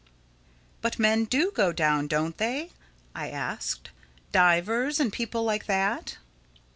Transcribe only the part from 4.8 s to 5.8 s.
and people like